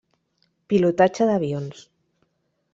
Pilotatge 0.73 1.29
d'avions. 1.33 1.85